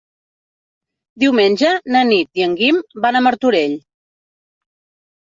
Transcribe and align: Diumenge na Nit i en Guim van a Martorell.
Diumenge 1.23 1.73
na 1.95 2.01
Nit 2.11 2.41
i 2.41 2.45
en 2.45 2.55
Guim 2.63 2.79
van 3.05 3.21
a 3.21 3.21
Martorell. 3.27 3.77